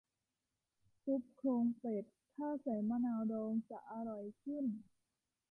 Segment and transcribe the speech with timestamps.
[1.01, 2.03] ซุปโครงเป็ด
[2.35, 4.65] ถ้าใส่มะนาวดองจะอร่อยขึ้น